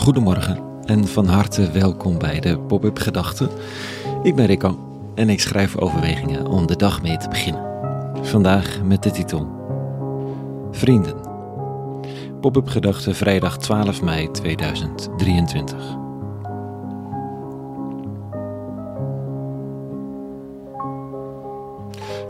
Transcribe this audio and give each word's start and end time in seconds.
Goedemorgen 0.00 0.58
en 0.84 1.06
van 1.06 1.26
harte 1.26 1.70
welkom 1.70 2.18
bij 2.18 2.40
de 2.40 2.58
Pop-up 2.58 2.98
Gedachten. 2.98 3.48
Ik 4.22 4.34
ben 4.34 4.46
Rico 4.46 4.78
en 5.14 5.28
ik 5.28 5.40
schrijf 5.40 5.76
overwegingen 5.76 6.46
om 6.46 6.66
de 6.66 6.76
dag 6.76 7.02
mee 7.02 7.16
te 7.16 7.28
beginnen. 7.28 7.64
Vandaag 8.22 8.82
met 8.82 9.02
de 9.02 9.10
titel 9.10 9.48
Vrienden. 10.70 11.14
Pop-up 12.40 12.68
Gedachten 12.68 13.14
vrijdag 13.14 13.58
12 13.58 14.02
mei 14.02 14.30
2023. 14.30 15.96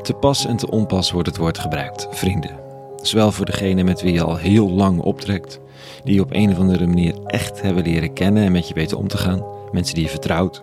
Te 0.02 0.14
pas 0.14 0.46
en 0.46 0.56
te 0.56 0.70
onpas 0.70 1.10
wordt 1.10 1.28
het 1.28 1.36
woord 1.36 1.58
gebruikt, 1.58 2.08
vrienden. 2.10 2.58
Zowel 3.02 3.32
voor 3.32 3.46
degene 3.46 3.82
met 3.82 4.02
wie 4.02 4.12
je 4.12 4.22
al 4.22 4.36
heel 4.36 4.70
lang 4.70 5.00
optrekt, 5.00 5.60
die 6.04 6.14
je 6.14 6.20
op 6.20 6.32
een 6.32 6.50
of 6.50 6.58
andere 6.58 6.86
manier 6.86 7.22
echt 7.24 7.62
hebben 7.62 7.82
leren 7.82 8.12
kennen 8.12 8.44
en 8.44 8.52
met 8.52 8.68
je 8.68 8.74
weten 8.74 8.98
om 8.98 9.08
te 9.08 9.18
gaan, 9.18 9.44
mensen 9.72 9.94
die 9.94 10.04
je 10.04 10.10
vertrouwt. 10.10 10.62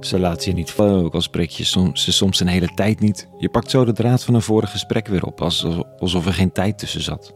Ze 0.00 0.18
laten 0.18 0.50
je 0.50 0.56
niet 0.56 0.70
vallen, 0.70 1.04
ook 1.04 1.14
al 1.14 1.20
spreek 1.20 1.50
je 1.50 1.64
soms, 1.64 2.04
ze 2.04 2.12
soms 2.12 2.40
een 2.40 2.46
hele 2.46 2.70
tijd 2.74 3.00
niet. 3.00 3.28
Je 3.38 3.48
pakt 3.48 3.70
zo 3.70 3.84
de 3.84 3.92
draad 3.92 4.24
van 4.24 4.34
een 4.34 4.42
vorig 4.42 4.70
gesprek 4.70 5.06
weer 5.06 5.24
op, 5.24 5.40
alsof 5.98 6.26
er 6.26 6.34
geen 6.34 6.52
tijd 6.52 6.78
tussen 6.78 7.02
zat. 7.02 7.34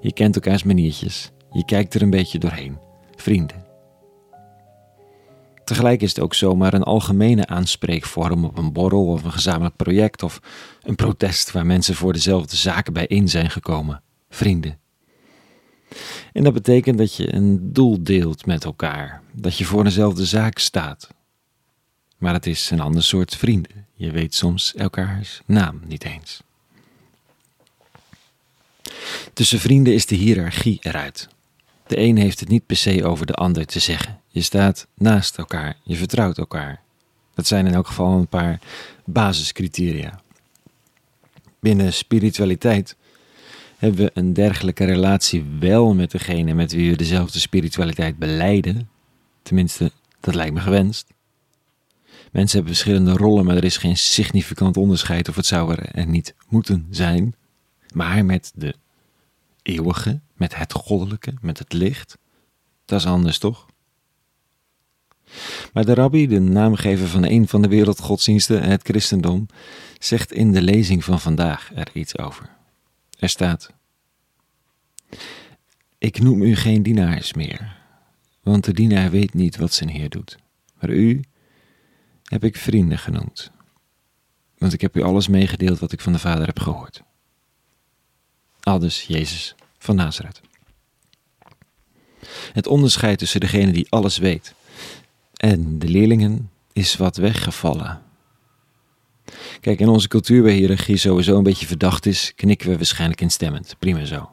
Je 0.00 0.12
kent 0.12 0.34
elkaars 0.34 0.62
maniertjes, 0.62 1.30
je 1.52 1.64
kijkt 1.64 1.94
er 1.94 2.02
een 2.02 2.10
beetje 2.10 2.38
doorheen. 2.38 2.78
Vrienden. 3.16 3.66
Tegelijk 5.64 6.02
is 6.02 6.08
het 6.08 6.20
ook 6.20 6.34
zomaar 6.34 6.74
een 6.74 6.82
algemene 6.82 7.46
aanspreekvorm 7.46 8.44
op 8.44 8.58
een 8.58 8.72
borrel 8.72 9.06
of 9.06 9.24
een 9.24 9.32
gezamenlijk 9.32 9.76
project 9.76 10.22
of 10.22 10.40
een 10.82 10.94
protest 10.94 11.52
waar 11.52 11.66
mensen 11.66 11.94
voor 11.94 12.12
dezelfde 12.12 12.56
zaken 12.56 12.92
bijeen 12.92 13.28
zijn 13.28 13.50
gekomen. 13.50 14.02
Vrienden. 14.28 14.78
En 16.32 16.44
dat 16.44 16.52
betekent 16.52 16.98
dat 16.98 17.14
je 17.14 17.34
een 17.34 17.72
doel 17.72 18.02
deelt 18.02 18.46
met 18.46 18.64
elkaar, 18.64 19.22
dat 19.32 19.58
je 19.58 19.64
voor 19.64 19.84
dezelfde 19.84 20.24
zaak 20.24 20.58
staat. 20.58 21.08
Maar 22.18 22.32
het 22.32 22.46
is 22.46 22.70
een 22.70 22.80
ander 22.80 23.02
soort 23.02 23.36
vrienden. 23.36 23.86
Je 23.94 24.10
weet 24.10 24.34
soms 24.34 24.74
elkaars 24.74 25.40
naam 25.46 25.80
niet 25.86 26.04
eens. 26.04 26.42
Tussen 29.32 29.60
vrienden 29.60 29.94
is 29.94 30.06
de 30.06 30.14
hiërarchie 30.14 30.78
eruit. 30.82 31.28
De 31.86 31.98
een 31.98 32.16
heeft 32.16 32.40
het 32.40 32.48
niet 32.48 32.66
per 32.66 32.76
se 32.76 33.04
over 33.04 33.26
de 33.26 33.34
ander 33.34 33.66
te 33.66 33.78
zeggen. 33.78 34.20
Je 34.28 34.42
staat 34.42 34.86
naast 34.94 35.38
elkaar, 35.38 35.76
je 35.82 35.96
vertrouwt 35.96 36.38
elkaar. 36.38 36.80
Dat 37.34 37.46
zijn 37.46 37.66
in 37.66 37.74
elk 37.74 37.86
geval 37.86 38.12
een 38.12 38.28
paar 38.28 38.60
basiscriteria. 39.04 40.20
Binnen 41.60 41.92
spiritualiteit 41.92 42.96
hebben 43.78 44.04
we 44.04 44.10
een 44.14 44.32
dergelijke 44.32 44.84
relatie 44.84 45.44
wel 45.58 45.94
met 45.94 46.10
degene 46.10 46.54
met 46.54 46.72
wie 46.72 46.90
we 46.90 46.96
dezelfde 46.96 47.38
spiritualiteit 47.38 48.18
beleiden. 48.18 48.88
Tenminste, 49.42 49.92
dat 50.20 50.34
lijkt 50.34 50.54
me 50.54 50.60
gewenst. 50.60 51.06
Mensen 52.32 52.56
hebben 52.56 52.74
verschillende 52.74 53.12
rollen, 53.12 53.44
maar 53.44 53.56
er 53.56 53.64
is 53.64 53.76
geen 53.76 53.96
significant 53.96 54.76
onderscheid 54.76 55.28
of 55.28 55.36
het 55.36 55.46
zou 55.46 55.72
er, 55.72 55.94
er 55.94 56.06
niet 56.06 56.34
moeten 56.48 56.86
zijn. 56.90 57.34
Maar 57.94 58.24
met 58.24 58.52
de 58.54 58.74
eeuwige, 59.62 60.20
met 60.34 60.56
het 60.56 60.72
goddelijke, 60.72 61.34
met 61.40 61.58
het 61.58 61.72
licht, 61.72 62.18
dat 62.84 63.00
is 63.00 63.06
anders 63.06 63.38
toch? 63.38 63.66
Maar 65.72 65.84
de 65.84 65.94
rabbi, 65.94 66.26
de 66.26 66.40
naamgever 66.40 67.08
van 67.08 67.24
een 67.24 67.48
van 67.48 67.62
de 67.62 67.68
wereldgodsdiensten, 67.68 68.62
het 68.62 68.82
christendom, 68.82 69.46
zegt 69.98 70.32
in 70.32 70.52
de 70.52 70.62
lezing 70.62 71.04
van 71.04 71.20
vandaag 71.20 71.70
er 71.74 71.88
iets 71.92 72.18
over. 72.18 72.57
Er 73.18 73.28
staat: 73.28 73.72
Ik 75.98 76.20
noem 76.20 76.42
u 76.42 76.56
geen 76.56 76.82
dienaars 76.82 77.32
meer, 77.32 77.76
want 78.42 78.64
de 78.64 78.72
dienaar 78.72 79.10
weet 79.10 79.34
niet 79.34 79.56
wat 79.56 79.72
zijn 79.72 79.88
Heer 79.88 80.08
doet. 80.08 80.38
Maar 80.80 80.90
u 80.90 81.20
heb 82.24 82.44
ik 82.44 82.56
vrienden 82.56 82.98
genoemd, 82.98 83.50
want 84.58 84.72
ik 84.72 84.80
heb 84.80 84.96
u 84.96 85.02
alles 85.02 85.28
meegedeeld 85.28 85.78
wat 85.78 85.92
ik 85.92 86.00
van 86.00 86.12
de 86.12 86.18
Vader 86.18 86.46
heb 86.46 86.58
gehoord. 86.58 87.02
Aldus 88.60 89.02
Jezus 89.02 89.54
van 89.78 89.96
Nazareth. 89.96 90.40
Het 92.52 92.66
onderscheid 92.66 93.18
tussen 93.18 93.40
degene 93.40 93.72
die 93.72 93.86
alles 93.90 94.18
weet 94.18 94.54
en 95.34 95.78
de 95.78 95.88
leerlingen 95.88 96.50
is 96.72 96.96
wat 96.96 97.16
weggevallen. 97.16 98.02
Kijk, 99.60 99.80
in 99.80 99.88
onze 99.88 100.08
cultuur 100.08 100.42
waar 100.42 100.52
hiërarchie 100.52 100.96
sowieso 100.96 101.36
een 101.36 101.42
beetje 101.42 101.66
verdacht 101.66 102.06
is, 102.06 102.32
knikken 102.34 102.68
we 102.68 102.76
waarschijnlijk 102.76 103.20
instemmend. 103.20 103.76
Prima 103.78 104.04
zo. 104.04 104.30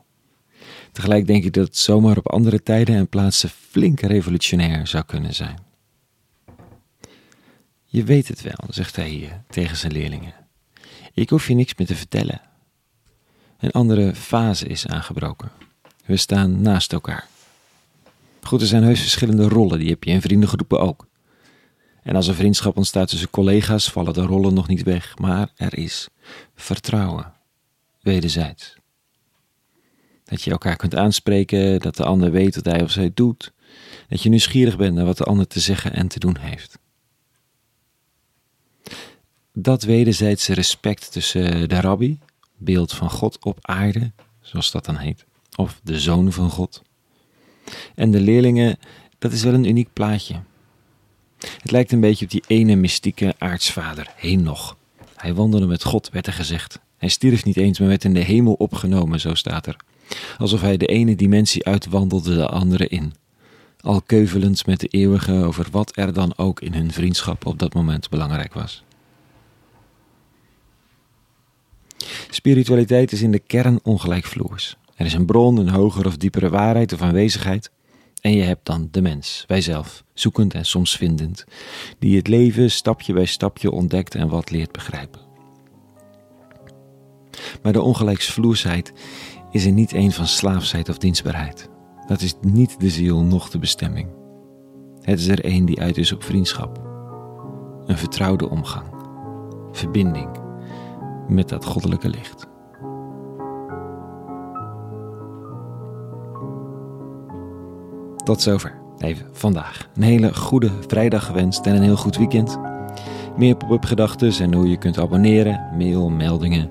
Tegelijk 0.92 1.28
denk 1.28 1.44
ik 1.44 1.54
dat 1.54 1.66
het 1.66 1.78
zomaar 1.78 2.18
op 2.18 2.32
andere 2.32 2.64
tijden 2.64 2.96
en 2.96 3.10
plaatsen 3.10 3.50
flink 3.70 4.00
revolutionair 4.00 4.88
zou 4.88 5.04
kunnen 5.04 5.34
zijn. 5.34 5.60
Je 7.86 8.04
weet 8.04 8.28
het 8.28 8.42
wel, 8.42 8.68
zegt 8.70 8.96
hij 8.96 9.10
hier 9.10 9.42
tegen 9.50 9.78
zijn 9.78 9.92
leerlingen. 9.92 10.34
Ik 11.14 11.30
hoef 11.30 11.48
je 11.48 11.54
niks 11.54 11.76
meer 11.76 11.88
te 11.88 11.96
vertellen. 11.96 12.42
Een 13.60 13.72
andere 13.72 14.16
fase 14.16 14.66
is 14.66 14.88
aangebroken. 14.88 15.52
We 16.06 16.18
staan 16.18 16.62
naast 16.62 16.94
elkaar. 16.94 17.28
Goed, 18.42 18.62
er 18.62 18.68
zijn 18.68 18.84
heus 18.84 19.02
verschillende 19.02 19.48
rollen, 19.48 19.80
die 19.80 19.90
heb 19.90 20.04
je 20.04 20.12
in 20.12 20.22
vriendengroepen 20.22 20.80
ook. 20.80 21.08
En 22.06 22.16
als 22.16 22.28
er 22.28 22.36
vriendschap 22.36 22.78
ontstaat 22.78 23.10
tussen 23.10 23.30
collega's, 23.30 23.92
vallen 23.92 24.14
de 24.14 24.22
rollen 24.22 24.54
nog 24.54 24.68
niet 24.68 24.84
weg, 24.84 25.18
maar 25.18 25.52
er 25.56 25.78
is 25.78 26.10
vertrouwen, 26.56 27.34
wederzijds. 28.02 28.76
Dat 30.24 30.42
je 30.42 30.52
elkaar 30.52 30.76
kunt 30.76 30.96
aanspreken, 30.96 31.80
dat 31.80 31.96
de 31.96 32.04
ander 32.04 32.32
weet 32.32 32.56
wat 32.56 32.66
hij 32.66 32.82
of 32.84 32.92
zij 32.92 33.12
doet, 33.14 33.54
dat 34.08 34.22
je 34.22 34.30
nieuwsgierig 34.30 34.78
bent 34.78 34.96
naar 34.96 35.06
wat 35.06 35.18
de 35.18 35.24
ander 35.24 35.48
te 35.48 35.60
zeggen 35.60 35.94
en 35.94 36.08
te 36.08 36.20
doen 36.20 36.38
heeft. 36.38 36.80
Dat 39.54 39.84
wederzijdse 39.84 40.54
respect 40.54 41.12
tussen 41.12 41.70
de 41.70 41.82
rabbi, 41.82 42.20
beeld 42.58 42.94
van 42.94 43.10
God 43.10 43.44
op 43.44 43.58
aarde, 43.62 44.12
zoals 44.42 44.72
dat 44.72 44.86
dan 44.86 44.98
heet, 44.98 45.26
of 45.56 45.80
de 45.84 46.00
zoon 46.00 46.32
van 46.32 46.50
God, 46.50 46.82
en 47.96 48.12
de 48.12 48.20
leerlingen, 48.20 48.78
dat 49.18 49.32
is 49.32 49.44
wel 49.44 49.54
een 49.54 49.68
uniek 49.68 49.94
plaatje. 49.94 50.42
Het 51.66 51.74
lijkt 51.74 51.92
een 51.92 52.00
beetje 52.00 52.26
op 52.26 52.32
die 52.32 52.44
ene 52.48 52.76
mystieke 52.76 53.36
aartsvader, 53.38 54.14
nog. 54.22 54.78
Hij 55.16 55.34
wandelde 55.34 55.66
met 55.66 55.84
God, 55.84 56.10
werd 56.10 56.28
er 56.28 56.34
gezegd. 56.34 56.80
Hij 56.98 57.10
stierf 57.10 57.46
niet 57.46 57.58
eens, 57.58 57.80
maar 57.80 57.88
werd 57.88 58.04
in 58.04 58.14
de 58.14 58.20
hemel 58.20 58.54
opgenomen, 58.54 59.20
zo 59.20 59.34
staat 59.34 59.68
er. 59.68 59.76
Alsof 60.38 60.62
hij 60.62 60.78
de 60.78 60.86
ene 60.86 61.16
dimensie 61.16 61.66
uitwandelde 61.66 62.36
de 62.36 62.48
andere 62.48 62.88
in. 62.88 63.14
Al 63.80 64.02
keuvelend 64.02 64.66
met 64.66 64.80
de 64.80 64.88
eeuwige 64.88 65.34
over 65.34 65.68
wat 65.72 65.98
er 65.98 66.14
dan 66.14 66.38
ook 66.38 66.62
in 66.62 66.74
hun 66.74 66.92
vriendschap 66.92 67.46
op 67.46 67.60
dat 67.60 67.74
moment 67.74 68.10
belangrijk 68.10 68.54
was. 68.54 68.84
Spiritualiteit 72.30 73.12
is 73.12 73.22
in 73.22 73.32
de 73.32 73.40
kern 73.40 73.80
ongelijkvloers. 73.84 74.78
Er 74.96 75.06
is 75.06 75.14
een 75.14 75.26
bron, 75.26 75.58
een 75.58 75.70
hogere 75.70 76.08
of 76.08 76.18
diepere 76.18 76.50
waarheid 76.50 76.94
of 76.94 77.02
aanwezigheid. 77.02 77.72
En 78.26 78.32
je 78.32 78.44
hebt 78.44 78.66
dan 78.66 78.88
de 78.92 79.02
mens, 79.02 79.44
wijzelf, 79.48 80.04
zoekend 80.14 80.54
en 80.54 80.66
soms 80.66 80.98
vindend, 80.98 81.46
die 82.00 82.18
het 82.18 82.28
leven 82.28 82.72
stapje 82.72 83.14
bij 83.14 83.26
stapje 83.26 83.72
ontdekt 83.72 84.16
en 84.16 84.28
wat 84.28 84.52
leert 84.52 84.72
begrijpen. 84.72 85.22
Maar 87.62 87.74
de 87.74 87.82
ongelijksvloersheid 87.82 88.94
is 89.52 89.66
er 89.66 89.72
niet 89.72 89.94
een 89.94 90.12
van 90.12 90.28
slaafsheid 90.28 90.90
of 90.90 90.98
dienstbaarheid. 90.98 91.70
Dat 92.08 92.22
is 92.22 92.34
niet 92.42 92.80
de 92.80 92.90
ziel, 92.90 93.22
noch 93.22 93.50
de 93.50 93.60
bestemming. 93.60 94.10
Het 95.02 95.20
is 95.20 95.28
er 95.28 95.46
een 95.46 95.66
die 95.66 95.82
uit 95.82 95.98
is 95.98 96.12
op 96.12 96.24
vriendschap, 96.24 96.78
een 97.86 97.98
vertrouwde 97.98 98.50
omgang, 98.50 98.88
verbinding 99.72 100.30
met 101.28 101.50
dat 101.50 101.66
goddelijke 101.66 102.10
licht. 102.10 102.48
Tot 108.26 108.42
zover. 108.42 108.74
Even 108.98 109.26
vandaag. 109.32 109.90
Een 109.96 110.04
hele 110.04 110.34
goede 110.34 110.72
vrijdag 110.88 111.26
gewenst 111.26 111.66
en 111.66 111.76
een 111.76 111.84
heel 111.84 111.96
goed 111.96 112.18
weekend. 112.18 112.58
Meer 113.38 113.56
pop-up 113.56 113.86
gedachten 113.86 114.34
en 114.40 114.54
hoe 114.54 114.70
je 114.70 114.78
kunt 114.78 114.98
abonneren, 114.98 115.62
mail, 115.78 116.10
meldingen 116.10 116.70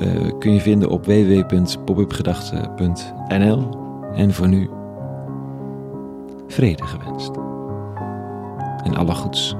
uh, 0.00 0.38
kun 0.38 0.52
je 0.52 0.60
vinden 0.60 0.88
op 0.88 1.04
www.popupgedachten.nl. 1.04 3.68
En 4.14 4.32
voor 4.32 4.48
nu, 4.48 4.70
vrede 6.46 6.84
gewenst. 6.84 7.30
En 8.84 8.96
alle 8.96 9.14
goeds. 9.14 9.54